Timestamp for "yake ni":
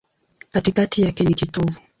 1.01-1.33